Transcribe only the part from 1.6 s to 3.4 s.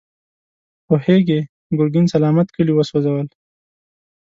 ګرګين سلامت کلي وسوځول.